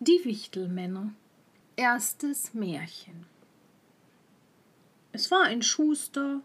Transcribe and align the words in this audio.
Die 0.00 0.24
Wichtelmänner. 0.24 1.14
Erstes 1.76 2.52
Märchen. 2.52 3.26
Es 5.12 5.30
war 5.30 5.44
ein 5.44 5.62
Schuster, 5.62 6.40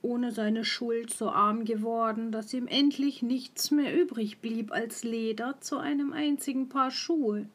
ohne 0.00 0.32
seine 0.32 0.64
Schuld 0.64 1.12
so 1.12 1.28
arm 1.28 1.66
geworden, 1.66 2.32
dass 2.32 2.54
ihm 2.54 2.66
endlich 2.66 3.22
nichts 3.22 3.70
mehr 3.70 3.94
übrig 3.94 4.38
blieb 4.38 4.72
als 4.72 5.04
Leder 5.04 5.60
zu 5.60 5.76
einem 5.76 6.14
einzigen 6.14 6.70
Paar 6.70 6.90
Schuhe. 6.90 7.46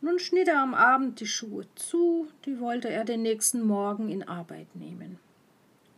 Nun 0.00 0.20
schnitt 0.20 0.46
er 0.46 0.62
am 0.62 0.72
Abend 0.72 1.18
die 1.18 1.26
Schuhe 1.26 1.66
zu, 1.74 2.28
die 2.46 2.60
wollte 2.60 2.88
er 2.88 3.04
den 3.04 3.22
nächsten 3.22 3.62
Morgen 3.62 4.08
in 4.08 4.22
Arbeit 4.22 4.74
nehmen. 4.76 5.18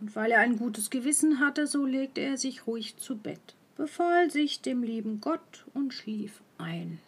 Und 0.01 0.17
weil 0.17 0.33
er 0.33 0.41
ein 0.41 0.57
gutes 0.57 0.89
Gewissen 0.89 1.41
hatte, 1.41 1.67
so 1.67 1.85
legte 1.85 2.23
er 2.23 2.39
sich 2.39 2.67
ruhig 2.67 2.97
zu 2.97 3.17
Bett, 3.17 3.55
befahl 3.77 4.31
sich 4.31 4.63
dem 4.63 4.83
lieben 4.83 5.21
Gott 5.21 5.67
und 5.75 5.93
schlief 5.93 6.41
ein. 6.57 7.01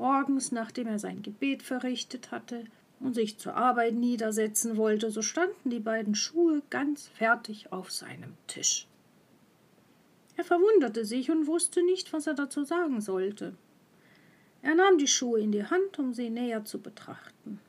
Morgens, 0.00 0.50
nachdem 0.50 0.86
er 0.86 0.98
sein 0.98 1.20
Gebet 1.20 1.62
verrichtet 1.62 2.30
hatte 2.30 2.64
und 3.00 3.14
sich 3.14 3.36
zur 3.36 3.54
Arbeit 3.54 3.92
niedersetzen 3.92 4.78
wollte, 4.78 5.10
so 5.10 5.20
standen 5.20 5.68
die 5.68 5.78
beiden 5.78 6.14
Schuhe 6.14 6.62
ganz 6.70 7.08
fertig 7.08 7.70
auf 7.70 7.90
seinem 7.90 8.32
Tisch. 8.46 8.86
Er 10.38 10.44
verwunderte 10.44 11.04
sich 11.04 11.30
und 11.30 11.46
wusste 11.46 11.84
nicht, 11.84 12.14
was 12.14 12.26
er 12.26 12.32
dazu 12.32 12.64
sagen 12.64 13.02
sollte. 13.02 13.54
Er 14.62 14.74
nahm 14.74 14.96
die 14.96 15.06
Schuhe 15.06 15.38
in 15.38 15.52
die 15.52 15.66
Hand, 15.66 15.98
um 15.98 16.14
sie 16.14 16.30
näher 16.30 16.64
zu 16.64 16.80
betrachten. 16.80 17.60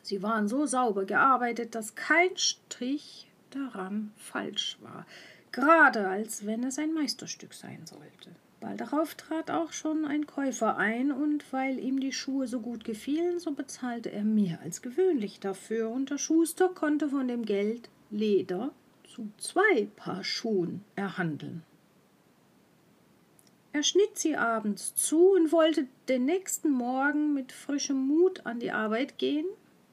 Sie 0.00 0.22
waren 0.22 0.48
so 0.48 0.64
sauber 0.64 1.04
gearbeitet, 1.04 1.74
dass 1.74 1.94
kein 1.94 2.34
Strich 2.38 3.28
daran 3.50 4.12
falsch 4.16 4.78
war, 4.80 5.04
gerade 5.52 6.08
als 6.08 6.46
wenn 6.46 6.64
es 6.64 6.78
ein 6.78 6.94
Meisterstück 6.94 7.52
sein 7.52 7.84
sollte. 7.84 8.30
Bald 8.60 8.80
darauf 8.80 9.14
trat 9.14 9.50
auch 9.50 9.72
schon 9.72 10.04
ein 10.04 10.26
Käufer 10.26 10.76
ein, 10.76 11.12
und 11.12 11.52
weil 11.52 11.78
ihm 11.78 12.00
die 12.00 12.12
Schuhe 12.12 12.48
so 12.48 12.60
gut 12.60 12.84
gefielen, 12.84 13.38
so 13.38 13.52
bezahlte 13.52 14.10
er 14.10 14.24
mehr 14.24 14.60
als 14.62 14.82
gewöhnlich 14.82 15.38
dafür, 15.38 15.90
und 15.90 16.10
der 16.10 16.18
Schuster 16.18 16.68
konnte 16.68 17.08
von 17.08 17.28
dem 17.28 17.44
Geld 17.44 17.88
Leder 18.10 18.72
zu 19.14 19.30
zwei 19.38 19.88
Paar 19.96 20.24
Schuhen 20.24 20.84
erhandeln. 20.96 21.62
Er 23.72 23.82
schnitt 23.82 24.18
sie 24.18 24.36
abends 24.36 24.94
zu 24.94 25.34
und 25.34 25.52
wollte 25.52 25.86
den 26.08 26.24
nächsten 26.24 26.70
Morgen 26.70 27.34
mit 27.34 27.52
frischem 27.52 28.08
Mut 28.08 28.44
an 28.44 28.58
die 28.58 28.72
Arbeit 28.72 29.18
gehen, 29.18 29.46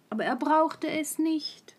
aber 0.10 0.24
er 0.24 0.36
brauchte 0.36 0.88
es 0.88 1.20
nicht, 1.20 1.76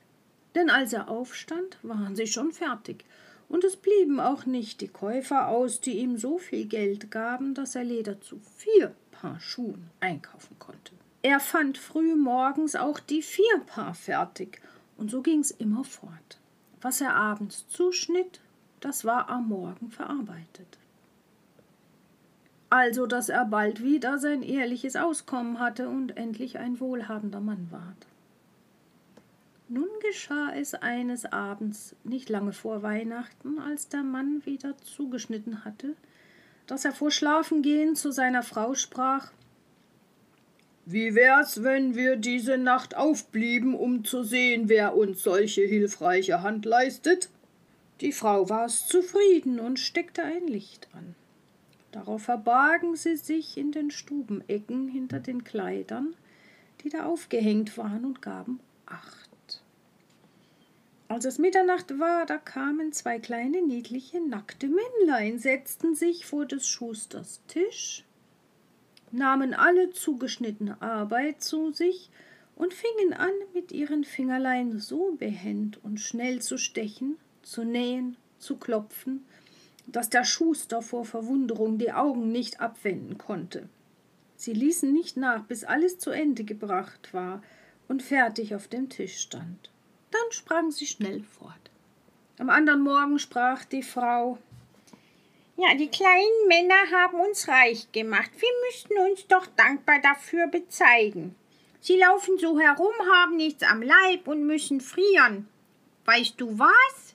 denn 0.55 0.71
als 0.71 0.93
er 0.93 1.09
aufstand, 1.09 1.79
waren 1.83 2.15
sie 2.15 2.27
schon 2.27 2.53
fertig, 2.53 3.05
und 3.49 3.65
es 3.65 3.77
blieben 3.77 4.21
auch 4.21 4.47
nicht 4.47 4.81
die 4.81 4.89
Käufer 4.89 5.49
aus, 5.49 5.81
die 5.81 5.99
ihm 5.99 6.19
so 6.19 6.39
viel 6.39 6.67
Geld 6.67 7.11
gaben, 7.11 7.55
dass 7.55 7.75
er 7.75 7.85
Leder 7.85 8.21
zu 8.21 8.41
vier 8.57 8.95
Paar 9.11 9.41
Schuhen 9.41 9.91
einkaufen 10.01 10.59
konnte. 10.59 10.93
Er 11.23 11.41
fand 11.41 11.79
früh 11.79 12.15
morgens 12.15 12.77
auch 12.77 13.01
die 13.01 13.23
vier 13.23 13.59
Paar 13.67 13.95
fertig, 13.95 14.61
und 14.97 15.11
so 15.11 15.23
ging's 15.23 15.51
immer 15.51 15.85
fort. 15.85 16.41
Was 16.81 17.01
er 17.01 17.15
abends 17.15 17.67
zuschnitt, 17.69 18.41
das 18.81 19.05
war 19.05 19.29
am 19.29 19.49
Morgen 19.49 19.91
verarbeitet 19.91 20.79
also 22.71 23.07
dass 23.07 23.29
er 23.29 23.45
bald 23.45 23.83
wieder 23.83 24.19
sein 24.19 24.43
ehrliches 24.43 24.97
Auskommen 24.97 25.61
hatte 25.61 25.89
und 25.89 26.17
endlich 26.17 26.59
ein 26.59 26.81
wohlhabender 26.81 27.41
Mann 27.41 27.69
ward. 27.71 28.07
Nun 29.69 29.89
geschah 30.01 30.53
es 30.55 30.75
eines 30.75 31.25
Abends, 31.27 31.97
nicht 32.05 32.29
lange 32.29 32.53
vor 32.53 32.83
Weihnachten, 32.83 33.59
als 33.59 33.89
der 33.89 34.05
Mann 34.05 34.47
wieder 34.47 34.77
zugeschnitten 34.79 35.65
hatte, 35.65 35.97
dass 36.69 36.85
er 36.85 36.93
vor 36.93 37.11
Schlafengehen 37.11 37.97
zu 37.97 38.13
seiner 38.13 38.45
Frau 38.45 38.75
sprach 38.75 39.33
Wie 40.85 41.17
wär's, 41.17 41.65
wenn 41.65 41.97
wir 41.97 42.15
diese 42.15 42.59
Nacht 42.59 42.97
aufblieben, 42.97 43.75
um 43.75 44.05
zu 44.05 44.23
sehen, 44.23 44.69
wer 44.69 44.97
uns 44.97 45.25
solche 45.25 45.63
hilfreiche 45.63 46.43
Hand 46.43 46.65
leistet? 46.65 47.29
Die 48.01 48.13
Frau 48.13 48.49
war's 48.49 48.87
zufrieden 48.87 49.59
und 49.59 49.81
steckte 49.81 50.23
ein 50.23 50.47
Licht 50.47 50.89
an. 50.93 51.17
Darauf 51.91 52.23
verbargen 52.23 52.95
sie 52.95 53.17
sich 53.17 53.57
in 53.57 53.73
den 53.73 53.91
Stubenecken 53.91 54.87
hinter 54.87 55.19
den 55.19 55.43
Kleidern, 55.43 56.15
die 56.83 56.91
da 56.91 57.07
aufgehängt 57.07 57.77
waren, 57.79 58.05
und 58.05 58.23
gaben 58.23 58.61
Acht. 58.87 59.26
Als 61.09 61.25
es 61.25 61.39
Mitternacht 61.39 61.99
war, 61.99 62.27
da 62.27 62.37
kamen 62.37 62.93
zwei 62.93 63.19
kleine 63.19 63.63
niedliche 63.63 64.21
nackte 64.21 64.69
Männlein, 64.69 65.39
setzten 65.39 65.95
sich 65.95 66.27
vor 66.27 66.47
des 66.47 66.67
Schusters 66.67 67.41
Tisch, 67.47 68.05
nahmen 69.13 69.55
alle 69.55 69.91
zugeschnittene 69.91 70.83
Arbeit 70.83 71.43
zu 71.43 71.71
sich 71.73 72.11
und 72.57 72.75
fingen 72.75 73.13
an, 73.13 73.33
mit 73.55 73.71
ihren 73.71 74.05
Fingerlein 74.05 74.79
so 74.79 75.13
behend 75.13 75.83
und 75.85 76.01
schnell 76.01 76.43
zu 76.43 76.59
stechen, 76.59 77.17
zu 77.43 77.63
nähen, 77.63 78.17
zu 78.39 78.57
klopfen 78.57 79.25
dass 79.87 80.11
der 80.11 80.25
Schuster 80.25 80.83
vor 80.83 81.05
Verwunderung 81.05 81.79
die 81.79 81.93
Augen 81.93 82.33
nicht 82.33 82.61
abwenden 82.61 83.19
konnte. 83.19 83.69
Sie 84.37 84.53
ließen 84.53 84.93
nicht 84.93 85.17
nach, 85.17 85.45
bis 85.45 85.65
alles 85.65 85.99
zu 85.99 86.11
Ende 86.11 86.45
gebracht 86.45 87.15
war 87.15 87.43
und 87.89 88.03
fertig 88.03 88.55
auf 88.55 88.69
dem 88.69 88.89
Tisch 88.89 89.19
stand. 89.19 89.71
Dann 90.11 90.31
sprangen 90.31 90.71
sie 90.71 90.87
schnell 90.87 91.23
fort. 91.23 91.53
Am 92.39 92.51
anderen 92.51 92.83
Morgen 92.83 93.19
sprach 93.19 93.65
die 93.65 93.83
Frau 93.83 94.39
Ja, 95.57 95.75
die 95.75 95.89
kleinen 95.89 96.49
Männer 96.49 96.91
haben 96.93 97.21
uns 97.21 97.49
reich 97.49 97.91
gemacht. 97.93 98.31
Wir 98.39 98.51
müssten 98.67 98.99
uns 99.11 99.27
doch 99.27 99.47
dankbar 99.57 100.01
dafür 100.03 100.47
bezeigen. 100.47 101.35
Sie 101.81 101.97
laufen 101.97 102.39
so 102.39 102.59
herum, 102.59 102.95
haben 103.13 103.37
nichts 103.37 103.63
am 103.63 103.83
Leib 103.83 104.29
und 104.29 104.47
müssen 104.47 104.81
frieren. 104.81 105.49
Weißt 106.05 106.41
du 106.41 106.59
was? 106.59 107.15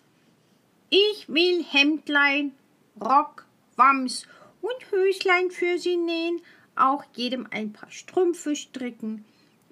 Ich 0.89 1.27
will 1.29 1.63
Hemdlein 1.63 2.53
Rock, 2.99 3.45
Wams 3.75 4.27
und 4.61 4.91
Höslein 4.91 5.49
für 5.49 5.77
sie 5.77 5.97
nähen, 5.97 6.41
auch 6.75 7.03
jedem 7.15 7.47
ein 7.51 7.73
paar 7.73 7.91
Strümpfe 7.91 8.55
stricken. 8.55 9.25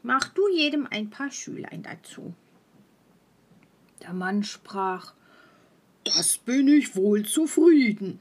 Mach 0.03 0.29
du 0.29 0.47
jedem 0.49 0.87
ein 0.89 1.09
paar 1.09 1.31
Schülein 1.31 1.83
dazu. 1.83 2.33
Der 4.01 4.13
Mann 4.13 4.43
sprach, 4.43 5.13
das 6.03 6.37
bin 6.37 6.67
ich 6.67 6.95
wohl 6.95 7.25
zufrieden. 7.25 8.19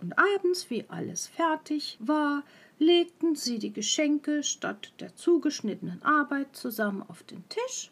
Und 0.00 0.14
abends, 0.18 0.70
wie 0.70 0.84
alles 0.88 1.26
fertig 1.26 1.96
war, 2.00 2.44
legten 2.78 3.34
sie 3.34 3.58
die 3.58 3.72
Geschenke 3.72 4.42
statt 4.42 4.92
der 5.00 5.16
zugeschnittenen 5.16 6.02
Arbeit 6.02 6.54
zusammen 6.54 7.02
auf 7.08 7.22
den 7.22 7.42
Tisch 7.48 7.90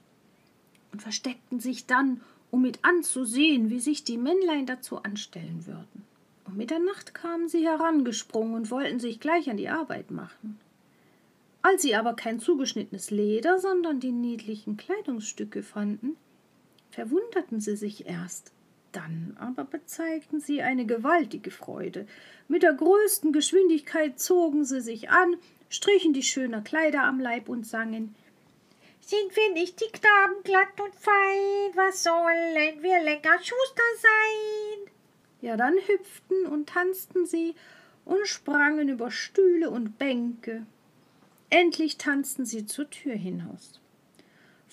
und 0.93 1.03
versteckten 1.03 1.61
sich 1.61 1.87
dann, 1.87 2.21
um 2.51 2.63
mit 2.63 2.79
anzusehen, 2.83 3.71
wie 3.71 3.81
sich 3.81 4.05
die 4.05 4.19
Männlein 4.19 4.67
dazu 4.67 5.03
anstellen 5.03 5.67
würden. 5.67 6.05
Um 6.47 6.57
Mitternacht 6.57 7.13
kamen 7.13 7.49
sie 7.49 7.67
herangesprungen 7.67 8.55
und 8.55 8.71
wollten 8.71 9.01
sich 9.01 9.19
gleich 9.19 9.51
an 9.51 9.57
die 9.57 9.69
Arbeit 9.69 10.13
machen. 10.13 10.61
Als 11.63 11.83
sie 11.83 11.97
aber 11.97 12.15
kein 12.15 12.39
zugeschnittenes 12.39 13.11
Leder, 13.11 13.59
sondern 13.59 13.99
die 13.99 14.13
niedlichen 14.13 14.77
Kleidungsstücke 14.77 15.65
fanden, 15.65 16.17
verwunderten 16.97 17.61
sie 17.61 17.77
sich 17.77 18.07
erst, 18.07 18.53
dann 18.91 19.37
aber 19.39 19.65
bezeigten 19.65 20.41
sie 20.41 20.63
eine 20.63 20.87
gewaltige 20.87 21.51
Freude. 21.51 22.07
Mit 22.49 22.63
der 22.63 22.73
größten 22.73 23.35
Geschwindigkeit 23.35 24.19
zogen 24.19 24.65
sie 24.65 24.81
sich 24.81 25.11
an, 25.11 25.37
strichen 25.69 26.15
die 26.15 26.23
schönen 26.23 26.65
Kleider 26.65 27.03
am 27.03 27.21
Leib 27.21 27.51
und 27.51 27.67
sangen 27.67 28.15
Sind 29.03 29.37
wir 29.37 29.53
nicht 29.53 29.79
die 29.83 29.93
Knaben 29.93 30.43
glatt 30.43 30.81
und 30.83 30.95
fein, 30.95 31.75
was 31.75 32.03
sollen 32.03 32.83
wir 32.83 33.03
lecker 33.03 33.37
Schuster 33.41 33.91
sein? 34.01 34.91
Ja, 35.43 35.59
dann 35.59 35.75
hüpften 35.75 36.47
und 36.47 36.71
tanzten 36.71 37.27
sie 37.27 37.55
und 38.07 38.27
sprangen 38.27 38.89
über 38.89 39.11
Stühle 39.11 39.69
und 39.69 39.99
Bänke. 39.99 40.65
Endlich 41.51 41.99
tanzten 41.99 42.47
sie 42.47 42.65
zur 42.65 42.89
Tür 42.89 43.17
hinaus. 43.17 43.83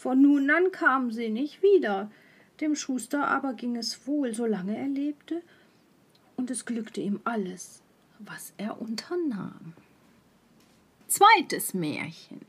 Von 0.04 0.22
nun 0.22 0.50
an 0.50 0.74
kamen 0.74 1.12
sie 1.12 1.30
nicht 1.30 1.64
wieder, 1.64 2.12
dem 2.60 2.76
Schuster 2.76 3.26
aber 3.26 3.54
ging 3.54 3.78
es 3.78 4.06
wohl, 4.06 4.34
solange 4.34 4.78
er 4.78 4.90
lebte, 4.90 5.42
und 6.36 6.52
es 6.52 6.66
glückte 6.66 7.00
ihm 7.00 7.22
alles, 7.24 7.82
was 8.20 8.54
er 8.58 8.82
unternahm. 8.82 9.72
Zweites 11.08 11.74
Märchen 11.74 12.42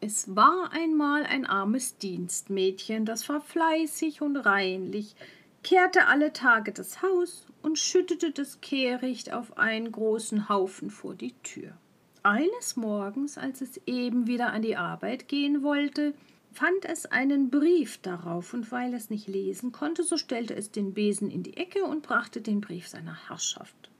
Es 0.00 0.34
war 0.34 0.72
einmal 0.72 1.22
ein 1.22 1.46
armes 1.46 1.96
Dienstmädchen, 1.98 3.04
das 3.04 3.28
war 3.28 3.40
fleißig 3.40 4.20
und 4.20 4.38
reinlich, 4.38 5.14
kehrte 5.62 6.08
alle 6.08 6.32
Tage 6.32 6.72
das 6.72 7.00
Haus 7.00 7.46
und 7.62 7.78
schüttete 7.78 8.32
das 8.32 8.60
Kehricht 8.60 9.32
auf 9.32 9.56
einen 9.56 9.92
großen 9.92 10.48
Haufen 10.48 10.90
vor 10.90 11.14
die 11.14 11.34
Tür. 11.44 11.74
Eines 12.22 12.76
Morgens, 12.76 13.38
als 13.38 13.60
es 13.60 13.80
eben 13.86 14.26
wieder 14.26 14.52
an 14.52 14.62
die 14.62 14.76
Arbeit 14.76 15.28
gehen 15.28 15.62
wollte, 15.62 16.14
fand 16.52 16.84
es 16.84 17.06
einen 17.06 17.50
Brief 17.50 17.98
darauf, 17.98 18.54
und 18.54 18.72
weil 18.72 18.94
es 18.94 19.10
nicht 19.10 19.28
lesen 19.28 19.72
konnte, 19.72 20.02
so 20.02 20.16
stellte 20.16 20.54
es 20.54 20.70
den 20.70 20.94
Besen 20.94 21.30
in 21.30 21.42
die 21.42 21.56
Ecke 21.56 21.84
und 21.84 22.02
brachte 22.02 22.40
den 22.40 22.60
Brief 22.60 22.88
seiner 22.88 23.28
Herrschaft. 23.28 23.90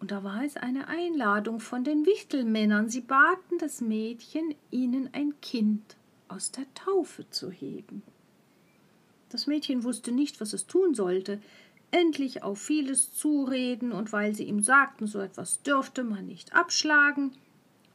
Und 0.00 0.10
da 0.10 0.22
war 0.22 0.44
es 0.44 0.56
eine 0.56 0.88
Einladung 0.88 1.60
von 1.60 1.84
den 1.84 2.04
Wichtelmännern. 2.04 2.90
Sie 2.90 3.00
baten 3.00 3.56
das 3.58 3.80
Mädchen, 3.80 4.54
ihnen 4.70 5.08
ein 5.12 5.32
Kind 5.40 5.96
aus 6.28 6.50
der 6.50 6.66
Taufe 6.74 7.28
zu 7.30 7.50
heben. 7.50 8.02
Das 9.30 9.46
Mädchen 9.46 9.82
wusste 9.82 10.12
nicht, 10.12 10.40
was 10.40 10.52
es 10.52 10.66
tun 10.66 10.94
sollte. 10.94 11.40
Endlich 11.94 12.42
auf 12.42 12.60
vieles 12.60 13.14
zureden, 13.14 13.92
und 13.92 14.12
weil 14.12 14.34
sie 14.34 14.42
ihm 14.42 14.60
sagten, 14.60 15.06
so 15.06 15.20
etwas 15.20 15.62
dürfte 15.62 16.02
man 16.02 16.26
nicht 16.26 16.52
abschlagen, 16.52 17.30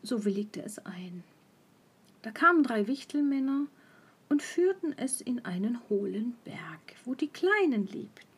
so 0.01 0.24
willigte 0.24 0.63
es 0.63 0.80
ein. 0.86 1.25
Da 2.22 2.31
kamen 2.31 2.63
drei 2.63 2.88
Wichtelmänner 2.88 3.66
und 4.30 4.42
führten 4.42 4.94
es 4.98 5.19
in 5.19 5.44
einen 5.44 5.81
hohlen 5.90 6.38
Berg, 6.46 6.96
wo 7.04 7.13
die 7.13 7.28
Kleinen 7.28 7.88
lebten. 7.88 8.29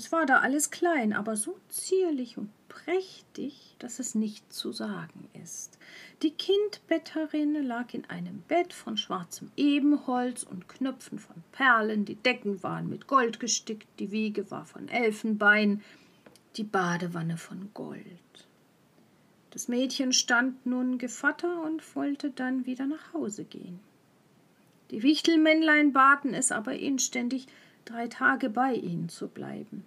Es 0.00 0.12
war 0.12 0.24
da 0.24 0.38
alles 0.38 0.70
klein, 0.70 1.12
aber 1.12 1.36
so 1.36 1.58
zierlich 1.68 2.38
und 2.38 2.48
prächtig, 2.68 3.76
dass 3.80 3.98
es 3.98 4.14
nicht 4.14 4.50
zu 4.50 4.72
sagen 4.72 5.28
ist. 5.42 5.76
Die 6.22 6.30
Kindbetterin 6.30 7.62
lag 7.66 7.92
in 7.92 8.06
einem 8.06 8.40
Bett 8.48 8.72
von 8.72 8.96
schwarzem 8.96 9.52
Ebenholz 9.58 10.42
und 10.42 10.70
Knöpfen 10.70 11.18
von 11.18 11.36
Perlen, 11.52 12.06
die 12.06 12.14
Decken 12.14 12.62
waren 12.62 12.88
mit 12.88 13.08
Gold 13.08 13.40
gestickt, 13.40 13.86
die 13.98 14.10
Wiege 14.10 14.50
war 14.50 14.64
von 14.64 14.88
Elfenbein, 14.88 15.82
die 16.56 16.64
Badewanne 16.64 17.36
von 17.36 17.68
Gold. 17.74 18.48
Das 19.50 19.68
Mädchen 19.68 20.14
stand 20.14 20.64
nun 20.64 20.96
Gevatter 20.96 21.62
und 21.62 21.94
wollte 21.94 22.30
dann 22.30 22.64
wieder 22.64 22.86
nach 22.86 23.12
Hause 23.12 23.44
gehen. 23.44 23.80
Die 24.92 25.02
Wichtelmännlein 25.02 25.92
baten 25.92 26.32
es 26.32 26.52
aber 26.52 26.72
inständig, 26.72 27.48
drei 27.90 28.08
Tage 28.08 28.50
bei 28.50 28.74
ihnen 28.74 29.08
zu 29.08 29.28
bleiben. 29.28 29.84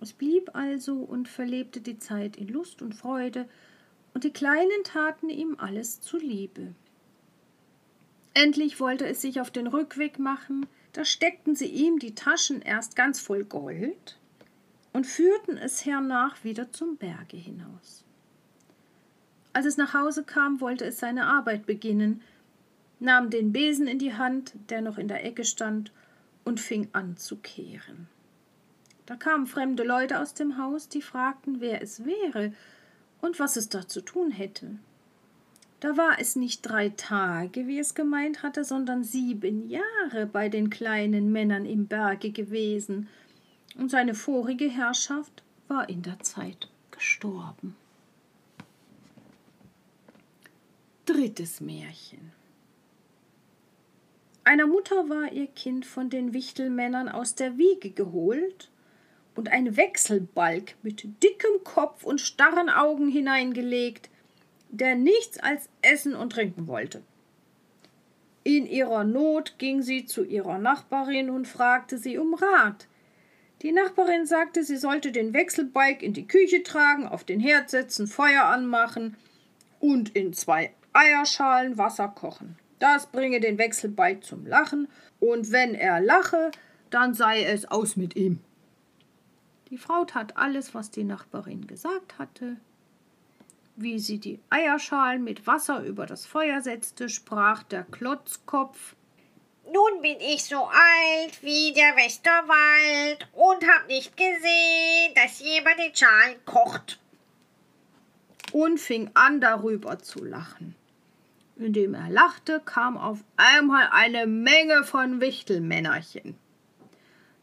Es 0.00 0.12
blieb 0.12 0.54
also 0.54 0.94
und 0.94 1.28
verlebte 1.28 1.80
die 1.80 1.98
Zeit 1.98 2.36
in 2.36 2.48
Lust 2.48 2.82
und 2.82 2.94
Freude, 2.94 3.48
und 4.14 4.24
die 4.24 4.32
Kleinen 4.32 4.84
taten 4.84 5.28
ihm 5.28 5.56
alles 5.58 6.00
zuliebe. 6.00 6.74
Endlich 8.34 8.80
wollte 8.80 9.06
es 9.06 9.20
sich 9.20 9.40
auf 9.40 9.50
den 9.50 9.66
Rückweg 9.66 10.18
machen, 10.18 10.66
da 10.92 11.04
steckten 11.04 11.54
sie 11.54 11.66
ihm 11.66 11.98
die 11.98 12.14
Taschen 12.14 12.62
erst 12.62 12.96
ganz 12.96 13.20
voll 13.20 13.44
Gold 13.44 14.18
und 14.92 15.06
führten 15.06 15.56
es 15.56 15.84
hernach 15.84 16.42
wieder 16.44 16.72
zum 16.72 16.96
Berge 16.96 17.36
hinaus. 17.36 18.04
Als 19.52 19.66
es 19.66 19.76
nach 19.76 19.94
Hause 19.94 20.24
kam, 20.24 20.60
wollte 20.60 20.84
es 20.84 20.98
seine 20.98 21.26
Arbeit 21.26 21.66
beginnen, 21.66 22.22
nahm 23.00 23.30
den 23.30 23.52
Besen 23.52 23.86
in 23.86 23.98
die 23.98 24.14
Hand, 24.14 24.54
der 24.70 24.80
noch 24.80 24.98
in 24.98 25.08
der 25.08 25.24
Ecke 25.24 25.44
stand, 25.44 25.92
und 26.48 26.60
fing 26.60 26.88
an 26.94 27.18
zu 27.18 27.36
kehren. 27.36 28.08
Da 29.04 29.16
kamen 29.16 29.46
fremde 29.46 29.82
Leute 29.82 30.18
aus 30.18 30.32
dem 30.32 30.56
Haus, 30.56 30.88
die 30.88 31.02
fragten, 31.02 31.60
wer 31.60 31.82
es 31.82 32.06
wäre 32.06 32.54
und 33.20 33.38
was 33.38 33.56
es 33.56 33.68
da 33.68 33.86
zu 33.86 34.00
tun 34.00 34.30
hätte. 34.30 34.78
Da 35.80 35.98
war 35.98 36.18
es 36.18 36.36
nicht 36.36 36.62
drei 36.62 36.88
Tage, 36.88 37.66
wie 37.66 37.78
es 37.78 37.94
gemeint 37.94 38.42
hatte, 38.42 38.64
sondern 38.64 39.04
sieben 39.04 39.68
Jahre 39.68 40.24
bei 40.24 40.48
den 40.48 40.70
kleinen 40.70 41.30
Männern 41.30 41.66
im 41.66 41.86
Berge 41.86 42.32
gewesen, 42.32 43.08
und 43.76 43.90
seine 43.90 44.14
vorige 44.14 44.68
Herrschaft 44.68 45.42
war 45.68 45.88
in 45.88 46.00
der 46.02 46.18
Zeit 46.20 46.70
gestorben. 46.90 47.76
Drittes 51.04 51.60
Märchen 51.60 52.32
einer 54.48 54.66
Mutter 54.66 55.10
war 55.10 55.30
ihr 55.30 55.46
Kind 55.48 55.84
von 55.84 56.08
den 56.08 56.32
Wichtelmännern 56.32 57.10
aus 57.10 57.34
der 57.34 57.58
Wiege 57.58 57.90
geholt 57.90 58.70
und 59.34 59.52
ein 59.52 59.76
Wechselbalg 59.76 60.74
mit 60.82 61.02
dickem 61.22 61.62
Kopf 61.64 62.02
und 62.02 62.22
starren 62.22 62.70
Augen 62.70 63.08
hineingelegt, 63.08 64.08
der 64.70 64.94
nichts 64.94 65.38
als 65.38 65.68
essen 65.82 66.14
und 66.14 66.32
trinken 66.32 66.66
wollte. 66.66 67.02
In 68.42 68.64
ihrer 68.66 69.04
Not 69.04 69.58
ging 69.58 69.82
sie 69.82 70.06
zu 70.06 70.24
ihrer 70.24 70.56
Nachbarin 70.56 71.28
und 71.28 71.46
fragte 71.46 71.98
sie 71.98 72.16
um 72.16 72.32
Rat. 72.32 72.88
Die 73.60 73.72
Nachbarin 73.72 74.24
sagte, 74.24 74.64
sie 74.64 74.78
sollte 74.78 75.12
den 75.12 75.34
Wechselbalg 75.34 76.02
in 76.02 76.14
die 76.14 76.26
Küche 76.26 76.62
tragen, 76.62 77.06
auf 77.06 77.22
den 77.22 77.40
Herd 77.40 77.68
setzen, 77.68 78.06
Feuer 78.06 78.44
anmachen 78.44 79.14
und 79.78 80.16
in 80.16 80.32
zwei 80.32 80.72
Eierschalen 80.94 81.76
Wasser 81.76 82.08
kochen. 82.08 82.56
Das 82.78 83.06
bringe 83.06 83.40
den 83.40 83.58
Wechselbalg 83.58 84.24
zum 84.24 84.46
Lachen, 84.46 84.88
und 85.20 85.50
wenn 85.50 85.74
er 85.74 86.00
lache, 86.00 86.50
dann 86.90 87.14
sei 87.14 87.42
es 87.44 87.66
aus 87.66 87.96
mit 87.96 88.16
ihm. 88.16 88.40
Die 89.70 89.78
Frau 89.78 90.04
tat 90.04 90.36
alles, 90.36 90.74
was 90.74 90.90
die 90.90 91.04
Nachbarin 91.04 91.66
gesagt 91.66 92.18
hatte. 92.18 92.56
Wie 93.76 93.98
sie 93.98 94.18
die 94.18 94.40
Eierschalen 94.50 95.22
mit 95.22 95.46
Wasser 95.46 95.84
über 95.84 96.06
das 96.06 96.24
Feuer 96.26 96.62
setzte, 96.62 97.08
sprach 97.08 97.62
der 97.64 97.84
Klotzkopf 97.84 98.96
Nun 99.66 100.02
bin 100.02 100.16
ich 100.20 100.44
so 100.44 100.56
alt 100.56 101.42
wie 101.42 101.72
der 101.74 101.94
Westerwald 101.96 103.28
und 103.34 103.68
hab 103.68 103.86
nicht 103.86 104.16
gesehen, 104.16 105.14
dass 105.14 105.40
jemand 105.40 105.78
den 105.78 105.94
Schalen 105.94 106.44
kocht. 106.46 106.98
Und 108.52 108.80
fing 108.80 109.10
an 109.12 109.40
darüber 109.40 109.98
zu 109.98 110.24
lachen. 110.24 110.74
Indem 111.58 111.94
er 111.94 112.08
lachte, 112.08 112.60
kam 112.64 112.96
auf 112.96 113.22
einmal 113.36 113.88
eine 113.92 114.26
Menge 114.26 114.84
von 114.84 115.20
Wichtelmännerchen. 115.20 116.36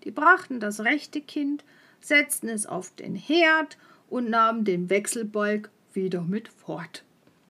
Die 0.03 0.11
brachten 0.11 0.59
das 0.59 0.81
rechte 0.81 1.21
Kind, 1.21 1.63
setzten 1.99 2.49
es 2.49 2.65
auf 2.65 2.95
den 2.95 3.15
Herd 3.15 3.77
und 4.09 4.29
nahmen 4.29 4.65
den 4.65 4.89
Wechselbalg 4.89 5.69
wieder 5.93 6.21
mit 6.21 6.47
fort. 6.47 7.04